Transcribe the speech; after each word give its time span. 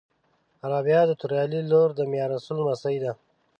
رابعه 0.69 1.03
د 1.07 1.11
توریالي 1.21 1.61
لور 1.71 1.89
د 1.95 1.99
میارسول 2.11 2.57
لمسۍ 2.59 2.97
ده 3.03 3.11